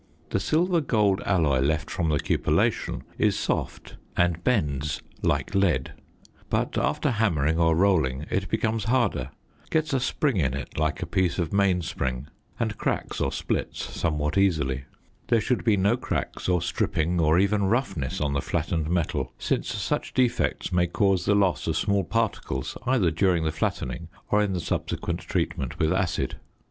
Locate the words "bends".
4.43-5.03